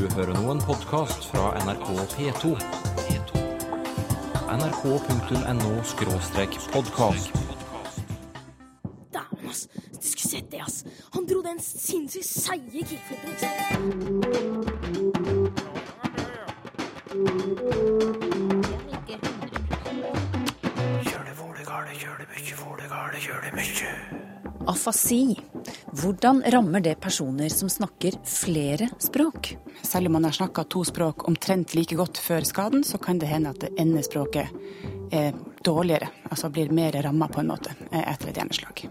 [0.00, 2.54] Du hører nå en podkast fra NRK P2.
[4.48, 5.72] nrk.no
[6.72, 7.28] podkast.
[9.12, 9.68] Dæven, ass.
[9.92, 10.84] Du skulle sett det, ass.
[11.12, 13.52] Han dro den sinnssykt seige kickflippen, ikke?
[24.64, 25.36] Afasi.
[25.92, 29.58] Hvordan rammer det personer som snakker flere språk?
[29.90, 33.26] Selv om man har snakka to språk omtrent like godt før skaden, så kan det
[33.26, 34.46] hende at det ene språket
[35.10, 35.32] er
[35.66, 38.84] dårligere, altså blir mer ramma på en måte eh, etter et hjerneslag.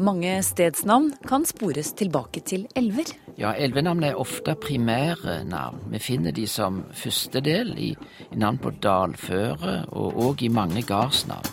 [0.00, 3.12] Mange stedsnavn kan spores tilbake til elver.
[3.36, 5.82] Ja, elvenavn er ofte primære navn.
[5.92, 7.90] Vi finner de som første del i,
[8.32, 11.52] i navn på dalføre, og òg i mange gardsnavn.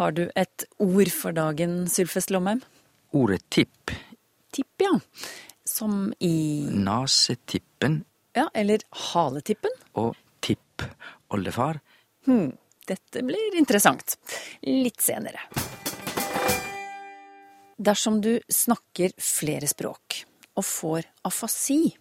[0.00, 2.66] Har du et ord for dagen, Sylfest Lomheim?
[3.14, 3.94] Ordet tipp,
[4.58, 4.94] Tipp, ja.
[5.68, 8.00] Som i nasetippen
[8.34, 9.70] Ja, eller haletippen?
[9.94, 11.78] og tippoldefar.
[12.26, 12.50] Hm,
[12.88, 14.16] dette blir interessant.
[14.66, 15.38] Litt senere.
[17.78, 20.24] Dersom du snakker flere språk
[20.58, 21.94] og får afasi,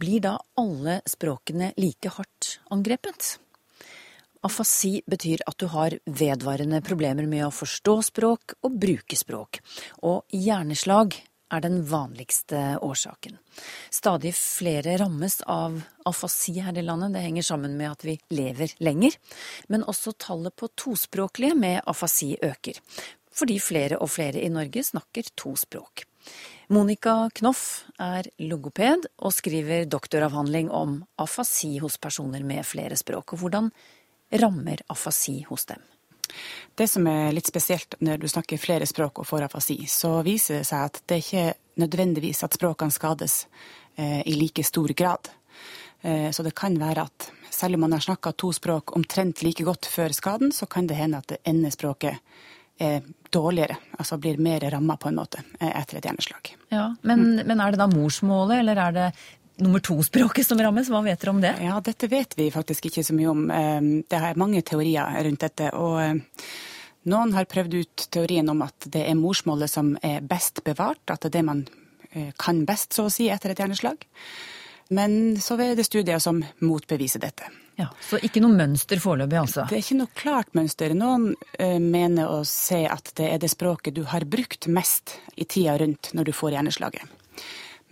[0.00, 3.34] blir da alle språkene like hardt angrepet?
[4.42, 9.60] Afasi betyr at du har vedvarende problemer med å forstå språk og bruke språk,
[10.02, 11.14] og hjerneslag
[11.52, 13.36] er den vanligste årsaken.
[13.90, 17.12] Stadig flere rammes av afasi her i landet.
[17.14, 19.18] Det henger sammen med at vi lever lenger.
[19.68, 22.80] Men også tallet på tospråklige med afasi øker.
[23.32, 26.06] Fordi flere og flere i Norge snakker to språk.
[26.72, 33.34] Monica Knoff er logoped og skriver doktoravhandling om afasi hos personer med flere språk.
[33.34, 33.72] Og hvordan
[34.40, 35.82] rammer afasi hos dem?
[36.74, 40.60] Det som er litt spesielt når du snakker flere språk og får afasi, så viser
[40.60, 43.46] det seg at det er ikke nødvendigvis at språkene skades
[43.96, 45.30] eh, i like stor grad.
[46.02, 49.64] Eh, så det kan være at selv om man har snakka to språk omtrent like
[49.64, 52.18] godt før skaden, så kan det hende at det ene språket
[52.82, 56.54] er dårligere, altså blir mer ramma på en måte eh, etter et hjerneslag.
[56.72, 59.06] Ja, men, men er det da morsmålet, eller er det
[59.56, 60.88] nummer to-språket som rammes?
[60.90, 61.54] Hva vet dere om det?
[61.62, 63.50] Ja, dette vet vi faktisk ikke så mye om.
[63.50, 65.72] Eh, Det er mange teorier rundt dette.
[65.74, 66.14] og eh,
[67.04, 71.20] noen har prøvd ut teorien om at det er morsmålet som er best bevart, at
[71.20, 71.64] det er det man
[72.12, 74.06] eh, kan best, så å si, etter et hjerneslag.
[74.90, 77.48] Men så er det studier som motbeviser dette.
[77.80, 79.64] Ja, Så ikke noe mønster foreløpig, altså?
[79.70, 80.92] Det er ikke noe klart mønster.
[80.94, 85.44] Noen eh, mener å se at det er det språket du har brukt mest i
[85.48, 87.02] tida rundt når du får hjerneslaget.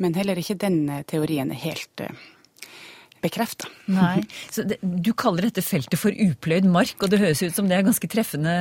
[0.01, 2.29] Men heller ikke den eh, teorien er helt uh,
[3.21, 3.69] bekrefta.
[3.93, 7.67] Nei, så det, Du kaller dette feltet for upløyd mark, og det høres ut som
[7.69, 8.55] det er en ganske treffende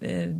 [0.00, 0.32] eh,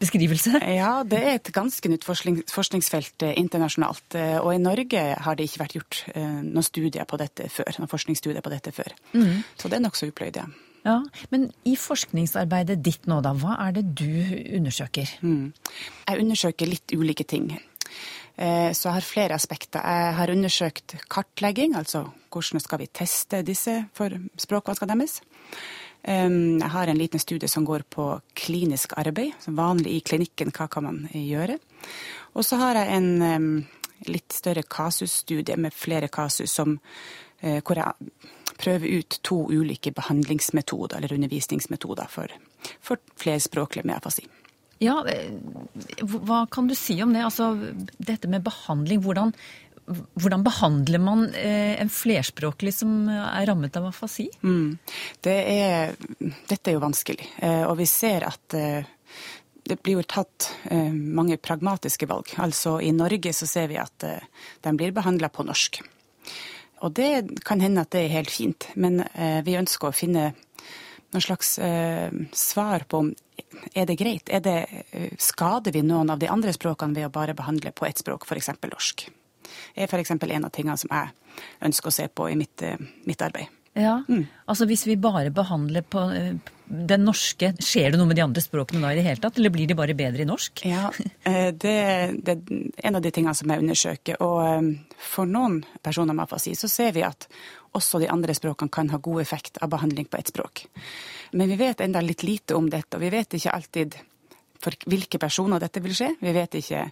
[0.00, 0.56] beskrivelse?
[0.80, 4.16] Ja, det er et ganske nytt forskning, forskningsfelt eh, internasjonalt.
[4.16, 7.74] eh, Og i Norge har det ikke vært gjort eh, noen studier på dette før.
[7.82, 8.96] Noen forskningsstudier på dette før.
[9.60, 10.48] Så det er nokså upløyd, ja.
[10.80, 14.06] Ja, Men i forskningsarbeidet ditt nå, da, hva er det du
[14.56, 15.10] undersøker?
[15.20, 17.50] Jeg undersøker litt ulike ting.
[18.40, 19.80] Eh, Så jeg har flere aspekter.
[19.84, 25.20] Jeg har undersøkt kartlegging, altså hvordan skal vi teste disse for språkvansker deres.
[26.02, 30.66] Jeg har en liten studie som går på klinisk arbeid, som vanlig i klinikken, hva
[30.70, 31.58] kan man gjøre.
[32.34, 33.66] Og så har jeg en
[34.08, 36.78] litt større kasusstudie med flere kasus som,
[37.42, 37.92] eh, hvor jeg
[38.56, 42.28] prøver ut to ulike behandlingsmetoder, eller undervisningsmetoder, for,
[42.80, 44.26] for flerspråklige med afasi.
[44.80, 45.32] Ja, eh,
[46.00, 47.24] Hva kan du si om det?
[47.24, 47.52] Altså,
[47.98, 49.02] Dette med behandling.
[49.04, 49.34] Hvordan,
[50.16, 54.30] hvordan behandler man eh, en flerspråklig som er rammet av afasi?
[54.40, 54.78] Mm.
[55.20, 55.92] Det er,
[56.48, 58.56] dette er jo vanskelig, eh, og vi ser at
[59.70, 60.48] det blir jo tatt
[60.90, 62.32] mange pragmatiske valg.
[62.42, 65.78] Altså I Norge så ser vi at de blir behandla på norsk.
[66.80, 69.04] Og det kan hende at det er helt fint, men
[69.46, 70.32] vi ønsker å finne
[71.12, 71.52] noen slags
[72.34, 73.12] svar på om
[73.74, 74.30] er det greit.
[74.30, 77.86] Er det, eh, skader vi noen av de andre språkene ved å bare behandle på
[77.86, 78.52] ett språk, f.eks.
[78.62, 79.08] norsk?
[79.74, 80.10] er f.eks.
[80.10, 81.10] en av tingene som jeg
[81.66, 83.48] ønsker å se på i mitt, eh, mitt arbeid.
[83.78, 84.00] Ja,
[84.50, 86.34] altså Hvis vi bare behandler på eh,
[86.66, 89.38] den norske, skjer det noe med de andre språkene da i det hele tatt?
[89.38, 90.64] Eller blir de bare bedre i norsk?
[90.66, 90.90] Ja,
[91.24, 91.76] det,
[92.22, 92.42] det er
[92.88, 94.18] en av de tingene som jeg undersøker.
[94.22, 97.28] Og for noen personer med afasi så ser vi at
[97.76, 100.66] også de andre språkene kan ha god effekt av behandling på ett språk.
[101.32, 103.98] Men vi vet enda litt lite om dette, og vi vet ikke alltid
[104.60, 106.14] for hvilke personer dette vil skje.
[106.20, 106.86] Vi vet ikke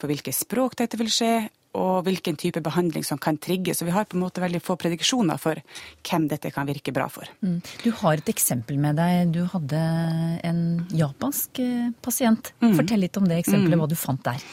[0.00, 1.34] på hvilke språk dette vil skje,
[1.74, 3.74] og hvilken type behandling som kan trigge.
[3.74, 5.58] Så vi har på en måte veldig få prediksjoner for
[6.06, 7.26] hvem dette kan virke bra for.
[7.42, 7.58] Mm.
[7.82, 9.32] Du har et eksempel med deg.
[9.34, 9.80] Du hadde
[10.46, 10.60] en
[10.94, 12.52] japansk eh, pasient.
[12.62, 12.76] Mm.
[12.78, 14.44] Fortell litt om det eksempelet, hva du fant der.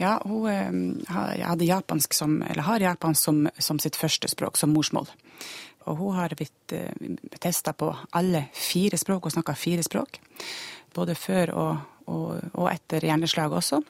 [0.00, 1.10] Ja, hun eh,
[1.44, 5.10] hadde japansk som, eller har japansk som, som sitt første språk, som morsmål.
[5.88, 10.20] Og hun har blitt uh, testa på alle fire språk, hun snakker fire språk.
[10.94, 11.72] Både før og,
[12.10, 12.28] og,
[12.58, 13.80] og etter hjerneslag også.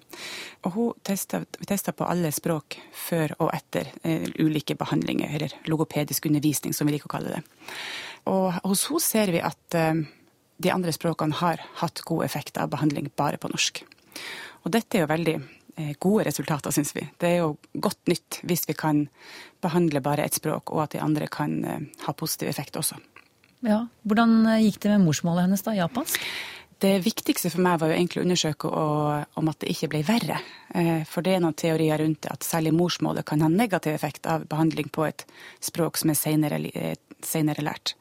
[0.68, 6.76] Og hun testa på alle språk før og etter eh, ulike behandlinger, eller logopedisk undervisning,
[6.76, 7.42] som vi liker å kalle det.
[8.28, 10.02] Og hos henne ser vi at eh,
[10.60, 13.82] de andre språkene har hatt god effekt av behandling bare på norsk.
[14.66, 15.48] Og dette er jo veldig eh,
[15.98, 17.06] gode resultater, syns vi.
[17.20, 19.06] Det er jo godt nytt hvis vi kan
[19.62, 23.00] behandle bare ett språk, og at de andre kan eh, ha positiv effekt også.
[23.66, 25.76] Ja, Hvordan eh, gikk det med morsmålet hennes, da?
[25.76, 26.22] Japansk?
[26.80, 28.68] Det viktigste for meg var jo egentlig å undersøke
[29.36, 30.38] om at det ikke ble verre.
[30.72, 34.28] Eh, for det er noen teorier rundt det, at særlig morsmålet kan ha negativ effekt
[34.30, 35.26] av behandling på et
[35.60, 36.96] språk som er senere, eh,
[37.60, 37.94] lært.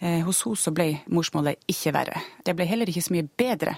[0.00, 2.22] Eh, hos henne så ble morsmålet ikke verre.
[2.44, 3.76] Det ble heller ikke så mye bedre,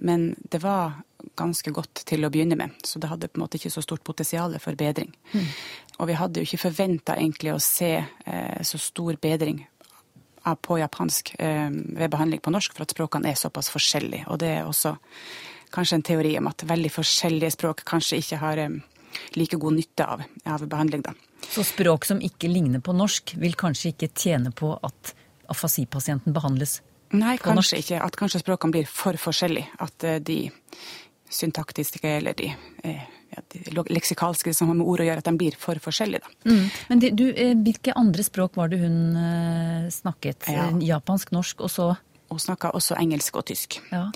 [0.00, 1.02] men det var
[1.38, 2.76] ganske godt til å begynne med.
[2.86, 5.10] Så det hadde på en måte ikke så stort potensial for bedring.
[5.32, 5.48] Mm.
[5.98, 7.90] Og vi hadde jo ikke forventa egentlig å se
[8.62, 9.64] så stor bedring
[10.54, 14.28] på japansk eh, ved behandling på norsk, for at språkene er såpass forskjellige.
[14.32, 14.96] Og det er også
[15.74, 18.76] kanskje en teori om at veldig forskjellige språk kanskje ikke har eh,
[19.36, 21.14] like god nytte av, av behandling, da.
[21.48, 25.14] Så språk som ikke ligner på norsk, vil kanskje ikke tjene på at
[25.48, 26.80] afasipasienten behandles
[27.14, 27.72] Nei, på norsk?
[27.72, 28.00] kanskje ikke.
[28.04, 29.70] At kanskje språkene blir for forskjellige.
[29.84, 30.40] At eh, de
[31.30, 32.52] syntaktiske eller de
[33.30, 33.42] ja,
[33.86, 36.28] leksikalske som har med ord å gjøre, at de blir for forskjellige.
[36.48, 36.66] Mm.
[36.88, 40.48] Men det, du, eh, hvilke andre språk var det hun uh, snakket?
[40.52, 40.68] Ja.
[40.94, 41.94] Japansk, norsk og så
[42.28, 43.78] Hun snakka også engelsk og tysk.
[43.88, 44.10] Ja.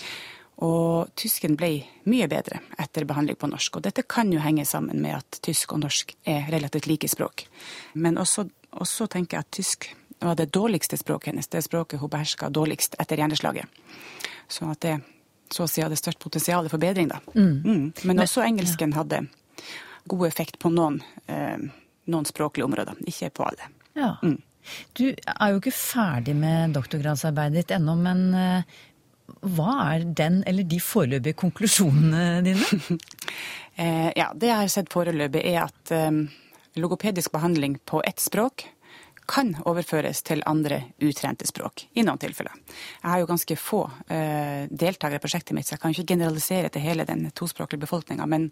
[0.60, 3.78] Og tysken ble mye bedre etter behandling på norsk.
[3.78, 7.46] Og dette kan jo henge sammen med at tysk og norsk er relativt like språk.
[7.94, 8.44] Men også,
[8.76, 9.88] også tenker jeg at tysk
[10.20, 11.48] var det dårligste språket hennes.
[11.48, 13.64] Det språket hun beherska dårligst etter hjerneslaget.
[14.44, 14.98] Så at det
[15.52, 17.20] så å si hadde størst potensial for bedring, da.
[17.34, 17.54] Mm.
[17.64, 17.84] Mm.
[18.08, 19.02] Men også engelsken ja.
[19.02, 19.22] hadde
[20.10, 21.00] god effekt på noen,
[21.30, 21.58] eh,
[22.10, 23.68] noen, språklige områder, ikke på alle.
[23.98, 24.14] Ja.
[24.22, 24.40] Mm.
[24.98, 28.80] Du er jo ikke ferdig med doktorgradsarbeidet ditt ennå, men eh,
[29.54, 32.98] hva er den eller de foreløpige konklusjonene dine?
[33.80, 36.22] eh, ja, det jeg har sett foreløpig, er at eh,
[36.78, 38.66] logopedisk behandling på ett språk
[39.28, 42.56] kan overføres til andre utrente språk, i noen tilfeller.
[43.02, 43.82] Jeg har jo ganske få
[44.12, 48.26] eh, deltakere i prosjektet mitt, så jeg kan ikke generalisere til hele den tospråklige befolkninga,
[48.26, 48.50] men,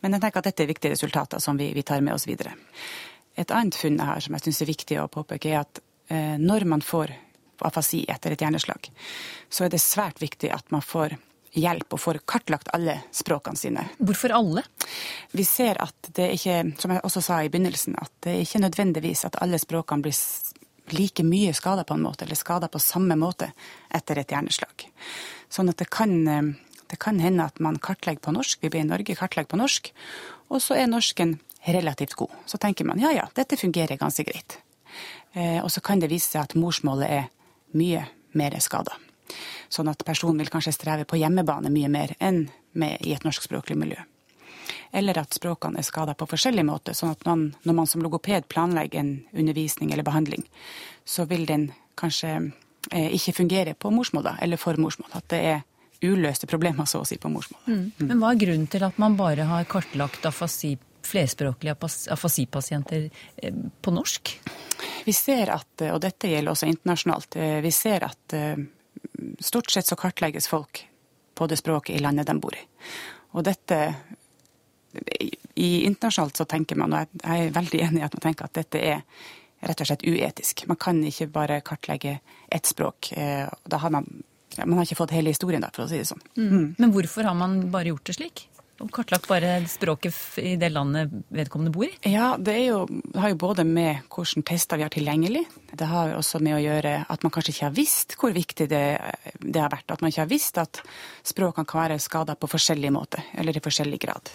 [0.00, 2.56] men, jeg tenker at dette er viktige resultater som vi, vi tar med oss videre.
[3.38, 6.36] Et annet funn jeg har som jeg syns er viktig å påpeke, er at eh,
[6.42, 7.14] når man får
[7.66, 8.90] afasi etter et hjerneslag,
[9.50, 11.16] så er det svært viktig at man får
[11.60, 13.84] hjelp og får kartlagt alle språkene sine.
[13.98, 14.64] Hvorfor alle?
[15.36, 18.62] Vi ser at det ikke, som jeg også sa i begynnelsen, at det er ikke
[18.64, 20.16] nødvendigvis at alle språkene blir
[20.94, 23.50] like mye skada på en måte, eller skada på samme måte
[23.94, 24.86] etter et hjerneslag.
[25.52, 26.14] Sånn at det kan,
[26.88, 29.92] det kan hende at man kartlegger på norsk, vi blir i Norge kartlegger på norsk,
[30.48, 31.36] og så er norsken
[31.68, 32.32] relativt god.
[32.46, 34.60] Så tenker man ja ja, dette fungerer ganske greit.
[35.32, 37.28] Eh, og så kan det vise seg at morsmålet er
[37.76, 38.06] mye
[38.38, 38.96] mer skada.
[39.68, 43.76] Sånn at personen vil kanskje streve på hjemmebane mye mer enn med, i et norskspråklig
[43.78, 44.00] miljø.
[44.92, 48.48] Eller at språkene er skada på forskjellig måte, sånn at man, når man som logoped
[48.52, 50.46] planlegger en undervisning eller behandling,
[51.04, 52.34] så vil den kanskje
[52.92, 55.10] eh, ikke fungere på morsmål, da, eller for morsmål.
[55.18, 55.64] At det er
[56.04, 57.60] uløste problemer, så å si, på morsmål.
[57.66, 57.80] Mm.
[57.98, 58.06] Mm.
[58.06, 60.76] Men hva er grunnen til at man bare har kartlagt afasi,
[61.08, 61.76] flerspråklige
[62.14, 64.34] afasipasienter eh, på norsk?
[65.04, 68.36] Vi ser at, og dette gjelder også internasjonalt, eh, vi ser at
[69.40, 70.84] stort sett så kartlegges folk
[71.38, 72.62] på det språket i landet de bor i.
[73.36, 73.78] Og dette
[75.54, 78.56] i Internasjonalt så tenker man, og jeg er veldig enig i at man tenker at
[78.56, 79.02] dette er
[79.66, 80.64] rett og slett uetisk.
[80.70, 83.12] Man kan ikke bare kartlegge ett språk.
[83.12, 84.06] Eh, da har man,
[84.64, 86.22] man har ikke fått hele historien, da, for å si det sånn.
[86.38, 86.76] Mm.
[86.78, 88.46] Men hvorfor har man bare gjort det slik?
[88.78, 91.92] Og kartlagt bare språket i det landet vedkommende bor i?
[92.06, 95.42] Ja, det, jo, det har jo både med hvilke tester vi har tilgjengelig.
[95.72, 98.68] Det har jo også med å gjøre at man kanskje ikke har visst hvor viktig
[98.70, 98.84] det,
[99.40, 99.90] det har vært.
[99.90, 100.82] At man ikke har visst at
[101.26, 104.30] språkene kan være skada på forskjellig måte, eller i forskjellig grad.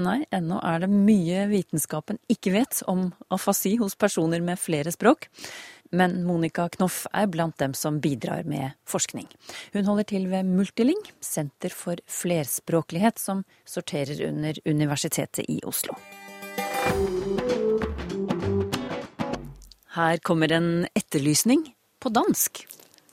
[0.00, 5.28] Nei, ennå er det mye vitenskapen ikke vet om afasi hos personer med flere språk
[5.92, 9.26] men Monica Knoff er blant dem som bidrar med forskning.
[9.74, 15.94] Hun holder til ved Multiling, senter for flerspråklighet, som sorterer under Universitetet i Oslo.
[19.94, 21.66] Her kommer en etterlysning
[22.00, 22.66] på dansk.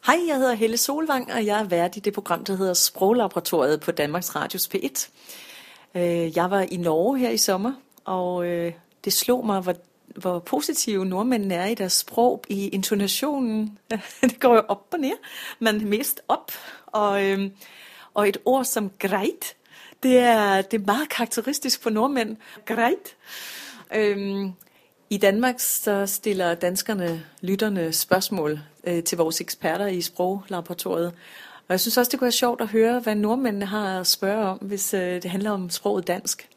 [0.07, 3.81] Hei, jeg heter Helle Solvang, og jeg er vert i det program som heter Språklaboratoriet
[3.81, 5.09] på Danmarks Radios P1.
[5.95, 7.73] Øh, jeg var i Norge her i sommer
[8.07, 8.73] og øh,
[9.05, 9.75] det slo meg hvor,
[10.17, 13.77] hvor positive nordmennene er i deres språk, i intonasjonen.
[14.21, 15.17] Det går jo opp og ned,
[15.59, 16.51] men mest opp.
[16.85, 17.21] Og,
[18.13, 19.55] og et ord som greit,
[20.03, 22.37] det er, det er meget karakteristisk for nordmenn.
[22.65, 23.15] Greit.
[25.09, 31.13] I Danmark så stiller danskerne lytterne spørsmål øh, til vores eksperter i Sproglaboratoriet.
[31.67, 34.45] Og jeg syns også det kunne være sjovt å høre hva nordmennene har å spørre
[34.51, 36.49] om hvis øh, det handler om sproget dansk.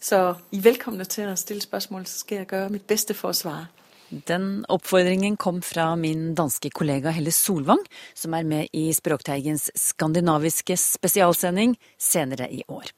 [0.00, 3.36] Så I velkomne til å stille spørsmål, så skal jeg gjøre mitt beste for å
[3.36, 3.66] svare.
[4.08, 7.82] Den oppfordringen kom fra min danske kollega Helle Solvang,
[8.16, 12.88] som er med i Språkteigens skandinaviske spesialsending senere i år.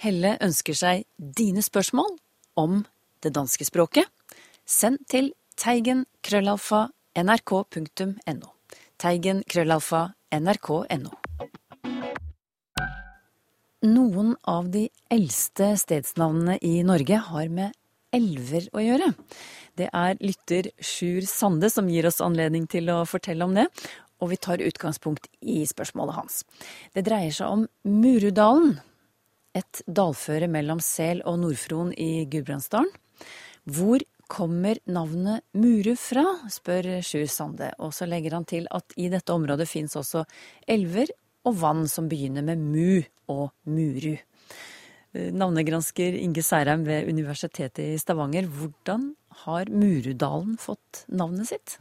[0.00, 2.16] Helle ønsker seg dine spørsmål
[2.56, 2.86] om
[3.20, 4.08] det danske språket.
[4.64, 6.88] Send til teigen krøllalfa
[13.84, 17.74] Noen av de eldste stedsnavnene i Norge har med
[18.16, 19.10] elver å gjøre.
[19.76, 23.66] Det er lytter Sjur Sande som gir oss anledning til å fortelle om det,
[24.24, 26.38] og vi tar utgangspunkt i spørsmålet hans.
[26.96, 28.78] Det dreier seg om Murudalen,
[29.52, 32.88] et dalføre mellom Sel og Nord-Fron i Gudbrandsdalen.
[33.68, 34.00] Hvor
[34.32, 39.36] kommer navnet Muru fra, spør Sjur Sande, og så legger han til at i dette
[39.36, 40.24] området fins også
[40.64, 41.12] elver
[41.44, 44.16] og vann som begynner med mu og muru.
[45.14, 49.12] Navnegransker Inge Særheim ved Universitetet i Stavanger, hvordan
[49.44, 51.76] har Murudalen fått navnet sitt?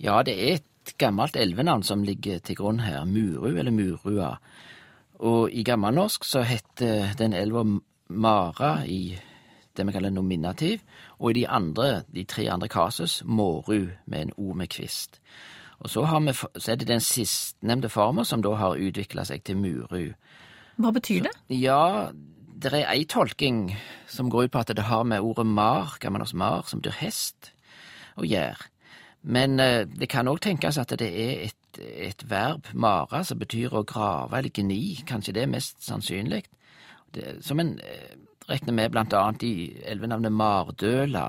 [0.00, 4.34] Ja, det er et gammelt elvenavn som ligger til grunn her, Muru eller Murua.
[5.20, 7.62] Og i gammelnorsk så heter den elva
[8.08, 9.18] Mara i
[9.76, 10.82] det vi kaller nominativ,
[11.20, 15.20] og i de andre, de tre andre kasus, Måru med en O med kvist.
[15.80, 19.44] Og så, har vi, så er det den sistnevnte formen som da har utvikla seg
[19.48, 20.12] til Muru.
[20.80, 21.32] Hva betyr det?
[21.56, 22.10] Ja,
[22.60, 23.70] det er ei tolking
[24.08, 27.52] som går ut på at det har med ordet mar, gammelnorsk mar, som betyr hest,
[28.20, 28.68] å gjøre.
[29.22, 33.72] Men eh, det kan òg tenkes at det er et, et verb, mara, som betyr
[33.76, 35.00] å grave eller gni.
[35.08, 36.44] Kanskje det er mest sannsynlig.
[37.14, 38.16] Det, som en eh,
[38.48, 39.54] regner med blant annet i
[39.88, 41.26] elvenavnet Mardøla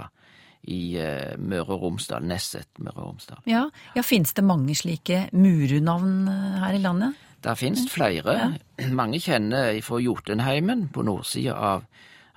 [0.63, 3.41] i uh, Møre og Romsdal, Nesset Møre og Romsdal.
[3.49, 3.65] Ja,
[3.95, 6.27] ja Fins det mange slike murunavn
[6.61, 7.17] her i landet?
[7.41, 8.33] Det finnes flere.
[8.37, 8.87] Ja.
[9.01, 11.87] Mange kjenner fra Jotunheimen på nordsida av,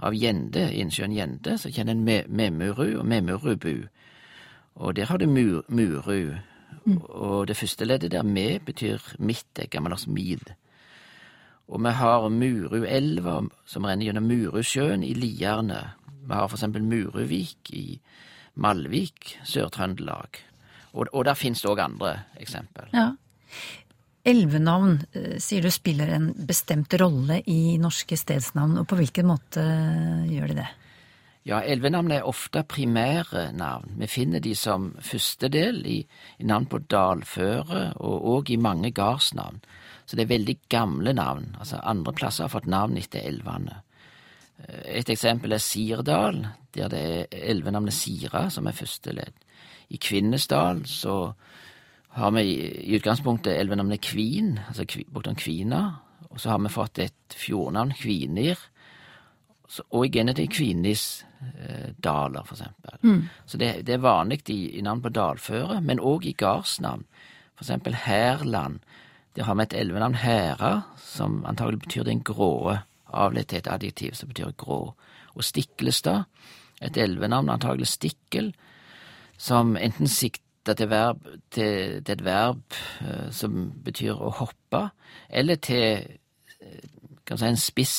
[0.00, 3.84] av Gjende, innsjøen Gjende, så kjenner en Memuru og Memurubu.
[4.74, 6.34] Og der har du mur, Muru.
[6.84, 7.00] Mm.
[7.04, 10.42] Og det første leddet der, me, betyr mitt, det er gammelnorsk mil.
[11.68, 15.94] Og vi har Muruelva, som renner gjennom Murusjøen i Lierne.
[16.24, 17.98] Vi har for eksempel Muruvik i
[18.60, 20.40] Malvik, Sør-Trøndelag.
[20.94, 22.92] Og, og der finnes det òg andre eksempel.
[22.94, 23.10] Ja.
[24.24, 25.02] Elvenavn
[25.42, 29.64] sier du spiller en bestemt rolle i norske stedsnavn, og på hvilken måte
[30.30, 30.70] gjør de det?
[31.44, 33.98] Ja, elvenavn er ofte primære navn.
[34.00, 35.98] Vi finner de som første del i,
[36.40, 39.60] i navn på dalføre, og òg i mange gardsnavn.
[40.06, 41.50] Så det er veldig gamle navn.
[41.60, 43.82] Altså Andre plasser har fått navn etter elvene.
[44.84, 49.34] Et eksempel er Sirdal, der det er elvenavnet Sira som er første ledd.
[49.90, 51.34] I Kvinesdal så
[52.14, 52.42] har vi
[52.86, 55.82] i utgangspunktet elvenavnet Kvin, altså bortom Kvina.
[56.30, 58.58] Og så har vi fått et fjordnavn, Kvinir.
[59.90, 62.98] Og i er det Kvinis eh, for eksempel.
[63.02, 63.28] Mm.
[63.46, 67.04] Så det, det, er vanlig i, i, navn på dalføre, men òg i gardsnavn.
[67.54, 68.80] For eksempel Herland.
[69.36, 72.78] Der har vi et elvenavn Hæra, som antagelig betyr den gråe,
[73.14, 74.80] avledt til et adjektiv som betyr grå.
[75.34, 76.24] Og Stiklestad,
[76.82, 78.52] et elvenavn, antagelig Stikkel,
[79.38, 84.88] som enten sikter til, verb, til, til et verb uh, som betyr å hoppe,
[85.30, 86.04] eller til
[87.24, 87.96] kan si, en spiss,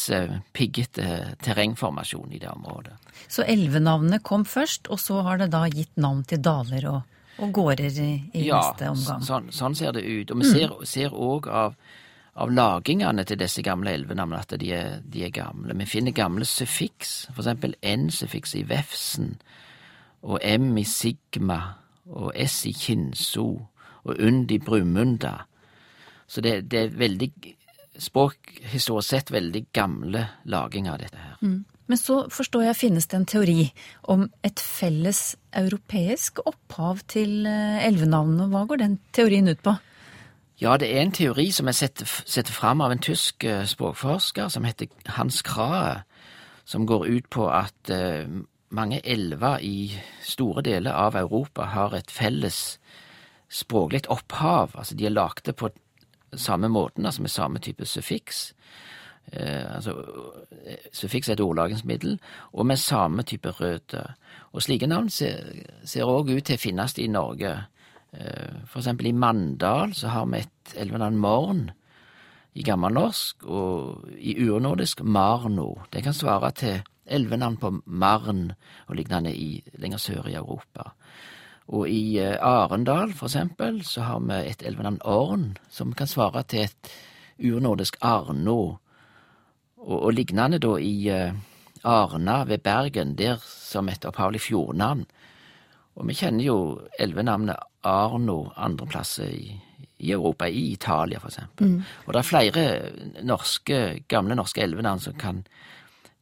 [0.54, 2.94] piggete terrengformasjon i det området.
[3.28, 7.54] Så elvenavnet kom først, og så har det da gitt navn til daler og, og
[7.56, 9.24] gårder i, i ja, neste omgang?
[9.24, 10.32] Ja, sånn, sånn, ser det ut.
[10.32, 10.76] Og vi mm.
[10.90, 11.78] ser òg av,
[12.36, 15.76] av lagingene til disse gamle elvenavnene at de er, de er, gamle.
[15.80, 19.36] Vi finner gamle suffiks, for eksempel n-suffiks i vefsen,
[20.26, 21.60] og m i sigma
[22.06, 23.48] og S i Kinso
[24.06, 25.46] og Und i Brumunda.
[26.28, 27.32] Så det, det, er veldig
[27.98, 31.40] språkhistorisk sett veldig gamle laginger av dette her.
[31.42, 31.64] Mm.
[31.86, 33.60] Men så forstår jeg finnes det en teori
[34.10, 38.50] om et felles europeisk opphav til eh, elvenavnene.
[38.50, 39.76] Hva går den teorien ut på?
[40.62, 44.48] Ja, det er en teori som er setter, setter fram av en tysk eh, språkforsker
[44.48, 46.04] som heter Hans Krahe,
[46.66, 48.26] som går ut på at uh,
[48.74, 49.92] mange elver i
[50.24, 52.80] store deler av Europa har et felles
[53.50, 54.74] språklig opphav.
[54.74, 55.70] Altså de er lagde på
[56.34, 58.54] samme måten, altså med samme type suffiks.
[59.32, 59.94] eh, altså
[60.66, 62.20] eh, suffiks er et ordlagensmiddel,
[62.54, 64.14] og med samme type røtter.
[64.52, 67.56] Og slike navn ser òg ut til å finnes i Norge.
[68.20, 71.64] Eh, for eksempel i Mandal så har vi et elvenavn Morn
[72.56, 75.74] i gammelnorsk, og i urnordisk Marno.
[75.92, 78.54] Det kan svare til elvenavn på Marn
[78.88, 80.94] og lignende i, lenger sør i Europa.
[81.68, 86.44] Og i eh, Arendal, for eksempel, så har vi et elvenavn Orn, som kan svare
[86.44, 86.92] til et
[87.44, 88.78] urnordisk Arno.
[89.76, 91.36] Og, og lignende da i uh,
[91.84, 95.06] Arna ved Bergen, der som et opphavlig fjordnavn.
[95.96, 96.58] Og vi kjenner jo
[97.00, 97.56] elvenavnet
[97.88, 99.54] Arno andre plasser i,
[99.98, 101.68] i Europa, i Italia for eksempel.
[101.68, 101.84] Mm.
[102.06, 102.66] Og det er flere
[103.24, 105.44] norske, gamle norske elvenavn som kan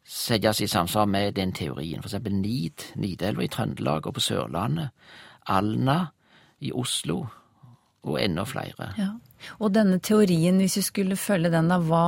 [0.03, 2.01] settes i samsvar med den teorien.
[2.01, 4.91] For eksempel Nid, Nidelva i Trøndelag og på Sørlandet.
[5.47, 6.05] Alna
[6.59, 7.23] i Oslo,
[8.03, 8.93] og enda flere.
[8.97, 9.09] Ja.
[9.59, 12.03] Og denne teorien, hvis vi skulle følge den, da, hva,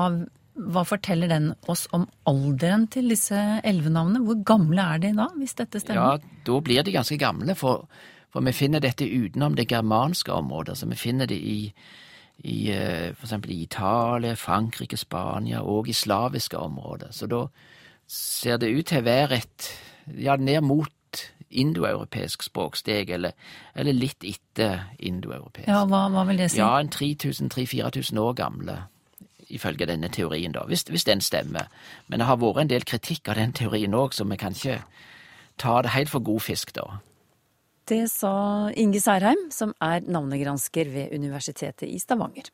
[0.56, 4.24] hva, forteller den oss om alderen til disse elvenavnene?
[4.26, 6.16] Hvor gamle er de da, hvis dette stemmer?
[6.16, 7.86] Ja, da blir de ganske gamle, for,
[8.32, 10.78] for vi finner dette utenom det germanske området.
[10.80, 11.60] Så vi finner det i,
[12.48, 13.20] i f.eks.
[13.20, 17.12] for eksempel i Italia, Frankrike, Spania og i slaviske områder.
[17.12, 17.46] Så da
[18.08, 19.72] ser det ut til å være et
[20.22, 20.92] ja, ned mot
[21.56, 23.36] indoeuropeisk språksteg, eller,
[23.76, 25.70] eller, litt etter indoeuropeisk.
[25.70, 26.60] Ja, hva, hva, vil det si?
[26.60, 28.78] Ja, en 3000-4000 år gamle,
[29.50, 31.70] ifølge denne teorien, da, hvis, hvis, den stemmer.
[32.08, 34.80] Men det har vært en del kritikk av den teorien òg, så vi kan ikke
[35.62, 37.00] ta det helt for god fisk, da.
[37.86, 42.48] Det sa Inge Særheim, som er navnegransker ved Universitetet i Stavanger.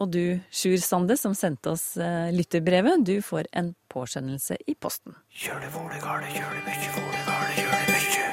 [0.00, 5.12] Og du, Sjur Sande, som sendte oss eh, lytterbrevet, du får en påskjønnelse i posten.
[5.28, 8.30] Kjør det hvor det gale, kjør det mykje, hvor det gale, kjør det mykje.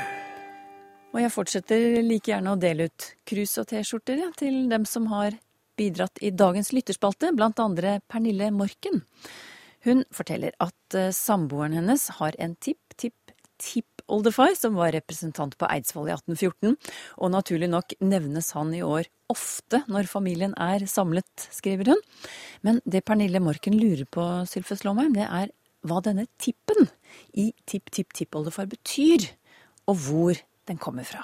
[1.11, 5.11] Og jeg fortsetter like gjerne å dele ut krus og T-skjorter ja, til dem som
[5.11, 5.35] har
[5.77, 9.03] bidratt i dagens lytterspalte, blant andre Pernille Morken.
[9.85, 16.15] Hun forteller at uh, samboeren hennes har en tipp-tipp-tippoldefar som var representant på Eidsvoll i
[16.15, 16.73] 1814,
[17.21, 22.01] og naturlig nok nevnes han i år ofte når familien er samlet, skriver hun.
[22.65, 25.53] Men det Pernille Morken lurer på, Sylfes Lomheim, det er
[25.85, 26.89] hva denne tippen
[27.37, 29.29] i tipp-tipp-tippoldefar betyr,
[29.85, 31.21] og hvor den kommer fra.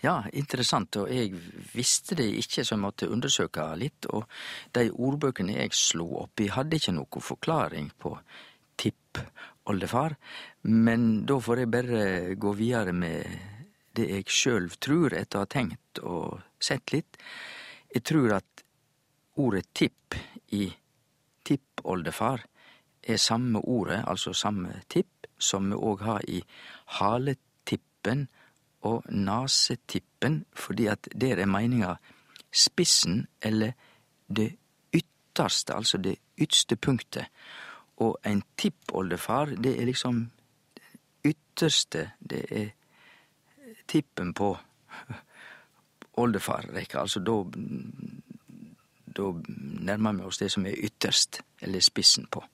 [0.00, 1.34] Ja, interessant, og jeg
[1.74, 4.08] visste det ikke, så jeg måtte undersøke litt.
[4.08, 4.24] Og
[4.72, 8.14] de ordbøkene jeg slo opp i, hadde ikke noen forklaring på
[8.80, 10.16] tippoldefar.
[10.72, 12.02] Men da får jeg bare
[12.40, 13.36] gå videre med
[13.96, 17.20] det jeg sjøl tror, etter å ha tenkt og sett litt.
[17.92, 18.64] Jeg tror at
[19.40, 20.16] ordet tipp
[20.56, 20.70] i
[21.44, 22.46] tippoldefar
[23.02, 26.40] er samme ordet, altså samme tipp, som vi òg har i
[27.00, 28.28] haletippen
[28.82, 31.94] og nasetippen, fordi at der er meininga
[32.52, 33.72] spissen eller
[34.36, 34.56] det
[34.94, 37.26] ytterste, altså det ytste punktet.
[37.96, 40.30] Og ein tippoldefar, det er liksom
[41.24, 42.68] ytterste, det er
[43.88, 44.56] tippen på
[46.22, 47.00] oldefarrekka.
[47.00, 47.44] Altså da
[49.10, 49.32] Da
[49.80, 52.44] nærmer vi oss det som er ytterst, eller spissen på.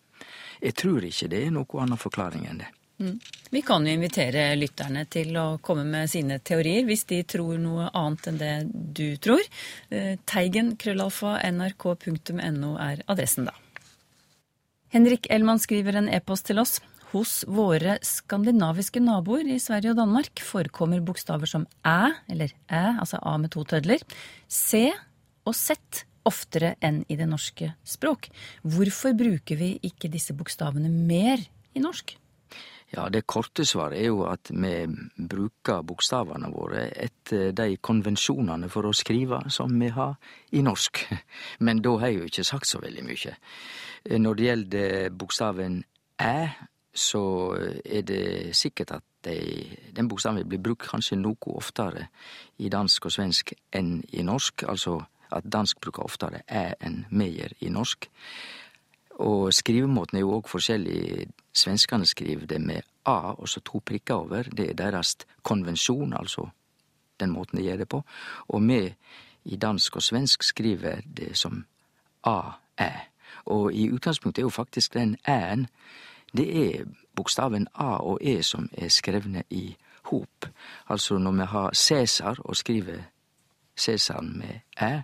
[0.63, 2.71] Jeg tror ikke det er noe annen forklaring enn det.
[2.99, 3.19] Mm.
[3.51, 7.91] Vi kan jo invitere lytterne til å komme med sine teorier hvis de tror noe
[7.93, 9.43] annet enn det du tror.
[9.93, 13.55] Eh, teigen krøllalfa nrk.no er adressen, da.
[14.97, 16.79] Henrik Elman skriver en e-post til oss.
[17.13, 23.21] Hos våre skandinaviske naboer i Sverige og Danmark forekommer bokstaver som æ, eller æ, altså
[23.23, 24.03] a med to tødler,
[24.49, 24.89] c
[25.47, 25.77] og z
[26.27, 28.31] oftere enn i det norske språk.
[28.67, 31.45] Hvorfor bruker vi ikke disse bokstavene mer
[31.77, 32.17] i norsk?
[32.95, 34.75] Ja, det korte svaret er jo at vi
[35.19, 40.15] bruker bokstavene våre etter de konvensjonene for å skrive som vi har
[40.55, 41.03] i norsk.
[41.67, 43.35] Men da har jeg jo ikke sagt så veldig mye.
[44.23, 45.81] Når det gjelder bokstaven
[46.23, 46.39] æ,
[46.97, 47.23] så
[47.85, 52.07] er det sikkert at de, den bokstaven blir brukt kanskje noe oftere
[52.63, 54.63] i dansk og svensk enn i norsk.
[54.71, 55.01] Altså
[55.35, 58.09] at dansk bruker oftere æ enn vi gjør i norsk.
[59.27, 61.27] Og skrivemåten er jo òg forskjellig.
[61.57, 64.43] Svenskene skriver det med A og så to prikker over.
[64.43, 66.49] Det er deres konvensjon, altså
[67.21, 68.03] den måten de gjør det på.
[68.49, 68.95] Og vi
[69.45, 71.65] i dansk og svensk skriver det som
[72.25, 72.91] A-æ.
[73.45, 75.67] Og i utgangspunktet er jo faktisk den æ-en
[76.37, 76.85] det er
[77.17, 80.49] bokstaven A og E som er skrevne i hop.
[80.89, 82.99] Altså når vi har Cæsar og skriver
[83.77, 85.01] Cæsaren med æ,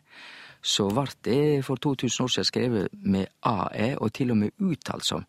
[0.63, 5.07] så vart det for 2000 år siden skrevet med AE, og til og med uttalt
[5.07, 5.25] som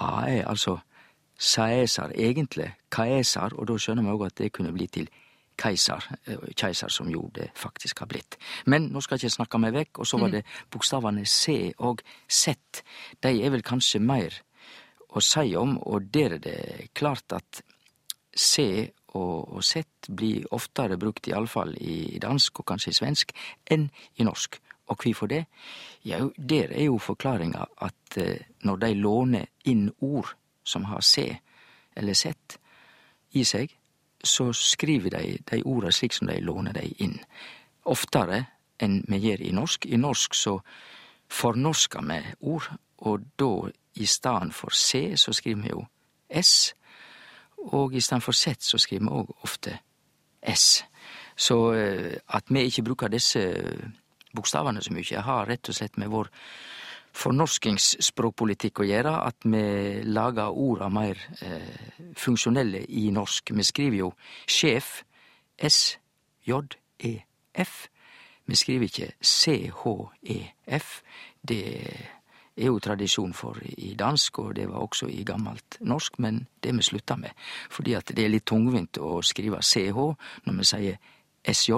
[0.00, 0.78] AE, altså
[1.38, 5.08] Saesar, egentlig Kaesar, og da skjønner vi òg at det kunne bli til
[5.58, 8.38] keiser, eh, keiser som jo det faktisk har blitt.
[8.66, 12.02] Men nå skal jeg ikke snakke meg vekk, og så var det bokstavene C og
[12.28, 12.82] Z.
[13.22, 14.38] De er vel kanskje mer
[15.12, 17.62] å si om, og der er det klart at
[18.34, 23.34] C og, og Z blir oftere brukt, iallfall i dansk og kanskje i svensk,
[23.70, 24.56] enn i norsk.
[24.86, 25.44] Og hvorfor det?
[26.04, 26.18] Ja,
[26.48, 31.36] der er jo forklaringa at eh, når de låner inn ord som har C
[31.96, 32.58] eller Z
[33.32, 33.70] i seg,
[34.24, 37.18] så skriver de de orda slik som de låner de inn.
[37.84, 38.44] Oftere
[38.82, 39.86] enn vi gjør i norsk.
[39.86, 40.58] I norsk så
[41.30, 42.68] fornorsker vi ord,
[42.98, 45.84] og da i stedet for C så skriver vi jo
[46.42, 46.74] S,
[47.56, 49.78] og i stedet for Z så skriver vi òg ofte
[50.42, 50.84] S.
[51.36, 53.40] Så eh, at vi ikke bruker disse
[54.36, 56.30] bokstavene så mykje, har rett og slett med vår
[57.12, 59.64] fornorskingsspråkpolitikk å gjøre, at vi
[60.08, 63.52] lager orda meir eh, funksjonelle i norsk.
[63.52, 64.12] Vi skriver jo
[64.48, 65.04] sjef,
[65.62, 66.94] S-J-E-F.
[68.48, 71.02] Vi skriver ikke C-H-E-F.
[71.42, 71.64] Det
[72.56, 76.74] er jo tradisjon for i dansk, og det var også i gammelt norsk, men det
[76.76, 77.30] vi slutta med.
[77.70, 79.98] Fordi at det er litt tungvint å skrive CH
[80.46, 80.96] når vi sier
[81.44, 81.72] SJ,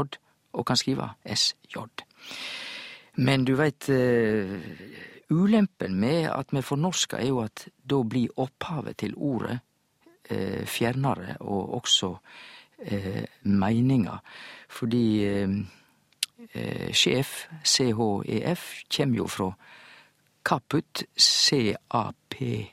[0.55, 1.83] og kan skrive SJ.
[3.17, 4.61] Men du veit, uh,
[5.31, 9.59] ulempen med at vi fornorskar, er jo at da blir opphavet til ordet
[10.31, 14.19] uh, fjernere, og også uh, meininga.
[14.69, 15.05] Fordi
[16.93, 19.53] sjef, CHEF, kjem jo fra
[20.45, 22.67] caput, C-A-P-U-T,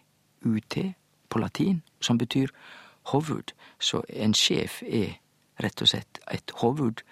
[1.29, 2.47] på latin, som betyr
[3.03, 3.53] hovud.
[3.79, 5.19] Så en sjef er
[5.63, 7.03] rett og slett et hovud.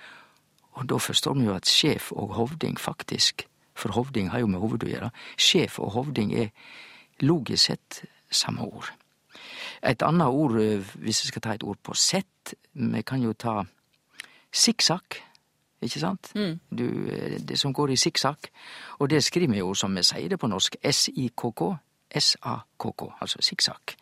[0.80, 4.60] Og da forstår vi jo at sjef og hovding faktisk, for hovding har jo med
[4.60, 6.54] hoved å gjøre, sjef og hovding er
[7.24, 8.92] logisk sett samme ord.
[9.84, 10.56] Et annet ord,
[11.00, 13.62] hvis vi skal ta et ord på sett, vi kan jo ta
[14.52, 15.22] sikksakk
[15.82, 16.32] ikke sant?
[16.36, 16.60] Mm.
[16.78, 16.86] Du,
[17.40, 18.50] det som går i sikksakk.
[19.00, 21.70] Og det skriver vi jo som vi sier det på norsk, S-I-K-K.
[22.20, 23.96] S-A-K-K, altså sikksakk.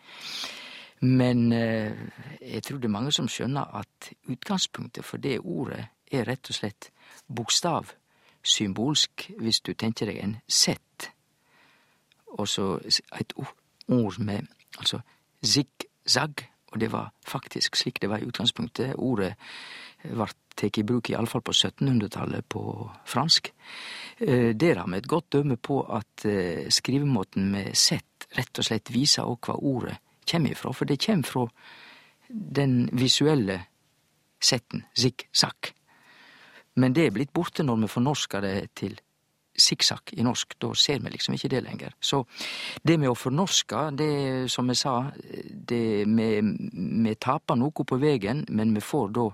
[1.01, 1.93] Men eh,
[2.41, 6.57] jeg tror det er mange som skjønner at utgangspunktet for det ordet er rett og
[6.57, 6.91] slett
[7.27, 7.93] bokstav.
[8.43, 10.77] Symbolsk, hvis du tenker deg en Z.
[12.37, 12.77] Og så
[13.19, 13.33] et
[13.87, 15.01] ord med altså
[15.43, 18.95] zigzag, og det var faktisk slik det var i utgangspunktet.
[18.95, 19.33] Ordet
[20.03, 22.61] ble tatt i bruk iallfall på 1700-tallet på
[23.05, 23.51] fransk.
[24.19, 28.91] Der har vi et godt dømme på at eh, skrivemåten med sett rett og slett
[28.91, 31.45] viser òg hva ordet kommer ifra, for det kommer fra
[32.29, 33.61] den visuelle
[34.41, 35.76] setten, zigzag.
[36.77, 38.97] Men det er blitt borte når vi fornorsker det til
[39.57, 40.55] sikksakk i norsk.
[40.61, 41.93] Da ser vi liksom ikke det lenger.
[41.99, 42.23] Så
[42.85, 48.45] det med å fornorske, det som jeg sa, det vi, vi taper noe på vegen,
[48.49, 49.29] men vi får da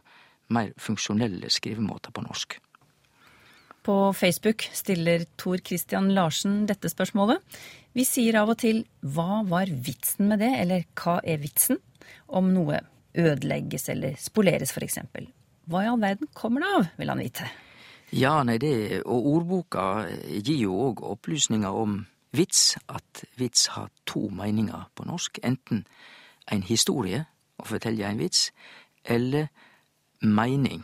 [0.54, 2.60] mer funksjonelle skrivemåter på norsk.
[3.84, 7.44] På Facebook stiller Tor Christian Larsen dette spørsmålet.
[7.94, 11.82] Vi sier av og til 'hva var vitsen med det', eller 'hva er vitsen',
[12.28, 12.80] om noe
[13.14, 14.98] ødelegges eller spoleres, f.eks.
[15.70, 17.50] Hva i all verden kommer det av, vil han vite.
[18.14, 22.02] Ja, nei, det, og ordboka gir jo òg opplysninger om
[22.36, 25.40] vits, at vits har to meninger på norsk.
[25.44, 25.86] Enten
[26.52, 27.24] en historie,
[27.58, 28.52] å fortelle en vits,
[29.06, 29.48] eller
[30.22, 30.84] meining.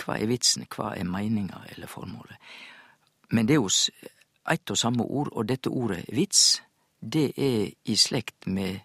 [0.00, 2.38] Hva er vitsen, hva er meininga eller formålet?
[3.30, 3.68] Men det er jo
[4.50, 6.62] ett og samme ord, og dette ordet vits,
[7.00, 8.80] det er i slekt med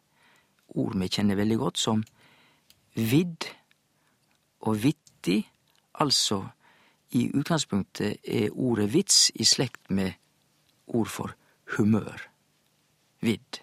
[0.75, 2.03] ord vi kjenner veldig godt, som
[2.95, 3.47] vidd
[4.65, 4.83] og
[5.25, 5.49] vittig.
[5.95, 6.45] Altså,
[7.11, 10.13] i utgangspunktet er ordet vits i slekt med
[10.87, 11.35] ord for
[11.77, 12.29] humør.
[13.21, 13.61] Vidd.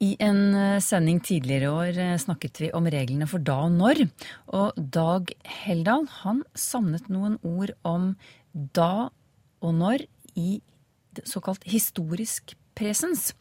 [0.00, 3.72] I en eh, sending tidligere i år eh, snakket vi om reglene for da og
[3.72, 4.04] når.
[4.52, 8.12] Og Dag Heldal han savnet noen ord om
[8.52, 9.08] da
[9.64, 10.04] og når
[10.36, 10.60] i
[11.24, 13.32] såkalt historisk presens.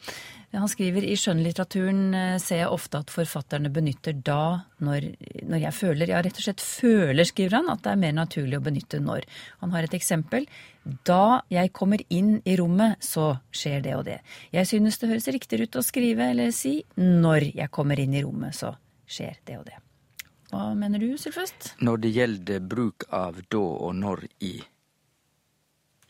[0.54, 5.08] Han skriver i skjønnlitteraturen eh, ser jeg ofte at forfatterne benytter da når,
[5.41, 6.12] når, jeg føler.
[6.13, 9.26] Ja, rett og slett føler, skriver han, at det er mer naturlig å benytte når.
[9.63, 10.46] Han har et eksempel.
[11.10, 14.19] Da jeg kommer inn i rommet, så skjer det og det.
[14.54, 18.22] Jeg synes det høres riktigere ut å skrive eller si når jeg kommer inn i
[18.26, 18.76] rommet, så
[19.10, 19.80] skjer det og det.
[20.54, 21.72] Hva mener du, Sylfest?
[21.82, 24.60] Når det gjelder bruk av da og når i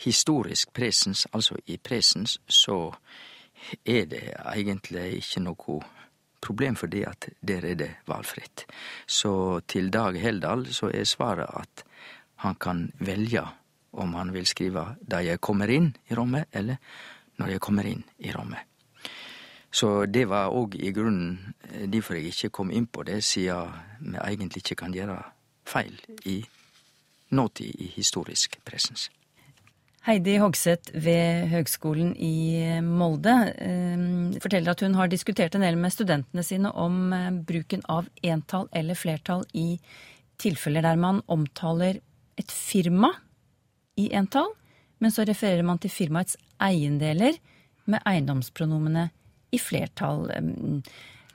[0.04, 2.92] historisk presens, altså i presens, så
[3.86, 4.24] er det
[4.56, 5.80] egentlig ikke noe
[6.44, 8.66] problem, fordi at der er det valfritt.
[9.08, 11.84] Så til Dag Heldal så er svaret at
[12.44, 13.46] han kan velge
[13.94, 16.76] om han vil skrive da jeg kommer inn i rommet, eller
[17.38, 18.60] når jeg kommer inn i rommet.
[19.74, 21.56] Så det var òg i grunnen
[21.90, 25.18] derfor jeg ikke kom inn på det, siden vi egentlig ikke kan gjøre
[25.66, 26.44] feil i
[27.34, 29.10] nåtid i historisk presens.
[30.04, 34.02] Heidi Hogseth ved Høgskolen i Molde eh,
[34.44, 38.68] forteller at hun har diskutert en del med studentene sine om eh, bruken av entall
[38.76, 39.78] eller flertall i
[40.44, 42.02] tilfeller der man omtaler
[42.36, 43.14] et firma
[43.96, 44.52] i entall,
[45.00, 47.40] men så refererer man til firmaets eiendeler
[47.88, 49.08] med eiendomspronomene
[49.56, 50.28] i flertall.
[50.36, 50.84] Eh,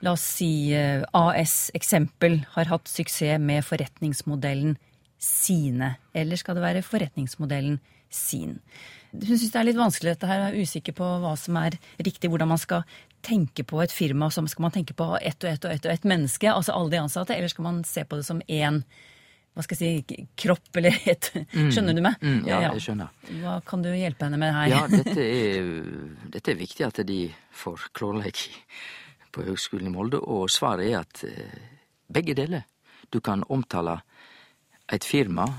[0.05, 4.77] la oss si AS eksempel har hatt suksess med forretningsmodellen
[5.19, 5.95] sine.
[6.13, 7.81] Eller skal det være forretningsmodellen?
[8.09, 8.59] Sin.
[9.11, 12.29] Hun syns det er litt vanskelig dette her, er usikker på hva som er riktig,
[12.29, 12.83] hvordan man skal
[13.25, 14.29] tenke på et firma.
[14.31, 16.93] Som skal man tenke på ett og ett og ett og ett menneske, altså alle
[16.93, 18.83] de ansatte, eller skal man se på det som én
[19.57, 21.71] hva skal jeg si, kropp eller et mm.
[21.73, 22.21] Skjønner du meg?
[22.21, 23.09] Mm, ja, jeg skjønner.
[23.41, 24.69] Hva kan du hjelpe henne med her?
[24.71, 25.71] Ja, dette er,
[26.31, 27.23] dette er viktig at de
[27.57, 28.61] får klarlegge
[29.35, 31.57] på Høgskolen i Molde, og svaret er at eh,
[32.09, 32.63] begge deler.
[33.13, 33.99] Du kan omtale
[34.89, 35.49] et firma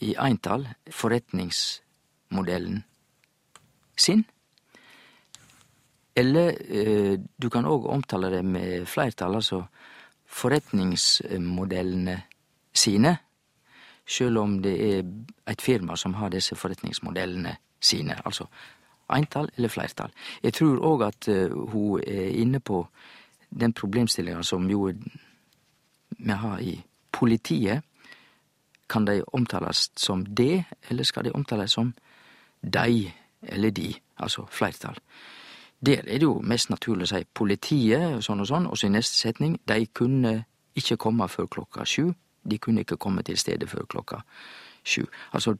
[0.00, 2.84] i eintall forretningsmodellen
[3.96, 4.24] sin.
[6.16, 9.62] Eller eh, du kan òg omtale det med flertall, altså
[10.26, 12.22] forretningsmodellene
[12.72, 13.16] sine.
[14.06, 15.02] Sjøl om det er
[15.48, 18.16] eit firma som har disse forretningsmodellene sine.
[18.24, 18.46] Altså
[19.12, 20.10] eintall eller flertall.
[20.42, 22.86] Jeg tror òg at eh, hun er inne på
[23.50, 24.92] den problemstillinga som jo
[26.18, 26.82] vi har i
[27.12, 27.82] politiet
[28.88, 31.94] kan de omtales som det, eller skal de omtales som
[32.62, 34.98] de eller de, altså flertall?
[35.86, 38.88] Der er det jo mest naturlig å si politiet, og sånn og sånn, og så
[38.88, 40.44] i neste setning de kunne
[40.76, 42.12] ikke komme før klokka sju.
[42.42, 44.22] De kunne ikke komme til stedet før klokka
[44.86, 45.04] sju.
[45.32, 45.56] Altså,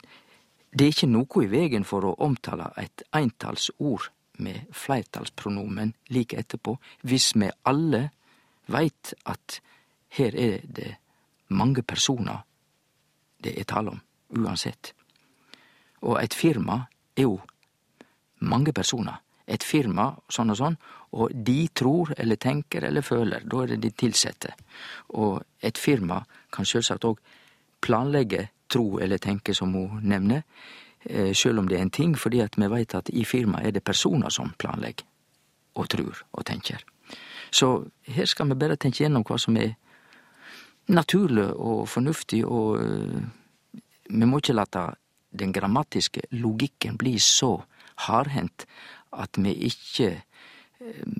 [0.72, 6.76] det er ikke noe i vegen for å omtale et eintallsord med flertallspronomen like etterpå,
[7.02, 8.08] hvis vi alle
[8.72, 9.60] veit at
[10.16, 10.94] her er det
[11.48, 12.42] mange personer
[13.46, 14.00] det er tale om,
[14.42, 14.92] uansett.
[16.02, 16.82] Og et firma
[17.16, 17.38] er jo
[18.46, 19.22] mange personer.
[19.46, 20.76] Et firma sånn og sånn,
[21.16, 23.44] og de tror eller tenker eller føler.
[23.46, 24.56] Da er det de tilsette.
[25.14, 27.20] Og et firma kan sjølvsagt òg
[27.84, 30.42] planlegge, tro eller tenke, som hun nevner,
[31.04, 33.70] eh, sjøl om det er en ting, fordi at vi veit at i firma er
[33.70, 35.06] det personer som planlegger
[35.76, 36.82] og tror og tenker.
[37.50, 39.76] Så her skal vi bare tenke gjennom hva som er
[40.88, 43.22] naturlig og fornuftig, og uh,
[44.08, 44.86] vi må ikke late
[45.36, 47.56] den grammatiske logikken bli så
[48.06, 48.66] hardhendt
[49.12, 50.12] at vi ikke
[50.80, 51.12] uh,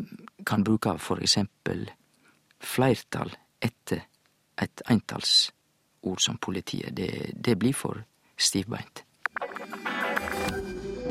[0.47, 1.89] kan bruke for eksempel
[2.61, 4.07] fleirtall etter
[4.63, 6.97] et eintallsord som politiet.
[6.97, 8.01] Det, det blir for
[8.39, 9.05] stivbeint.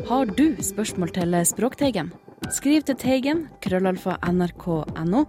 [0.06, 2.14] Har du spørsmål til Språkteigen?
[2.54, 5.24] Skriv til Teigen, krøllalfa nrk.no,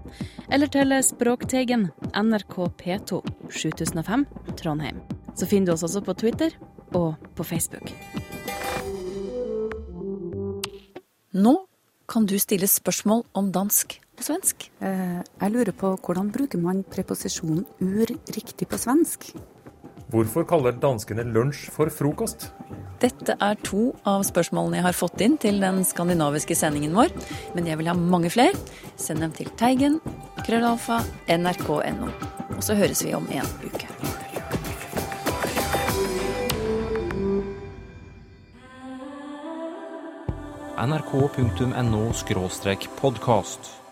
[0.52, 4.26] eller til Språkteigen, NRK P2, 7005,
[4.60, 4.98] Trondheim.
[5.36, 6.52] Så finner du oss også på Twitter
[6.92, 7.88] og på Facebook.
[11.32, 11.54] Nå
[12.08, 14.68] kan du stille spørsmål om dansk og svensk.
[14.84, 19.32] Eh, jeg lurer på hvordan bruker man preposisjonen ur riktig på svensk?
[20.06, 22.52] Hvorfor kaller danskene lunsj for frokost?
[23.02, 27.10] Dette er to av spørsmålene jeg har fått inn til den skandinaviske sendingen vår.
[27.56, 28.54] Men jeg vil ha mange flere.
[28.96, 29.98] Send dem til Teigen,
[30.46, 32.12] krøllalfa, nrk.no.
[32.54, 33.90] Og så høres vi om en uke.
[40.76, 42.12] nrk.no
[43.00, 43.85] podkast.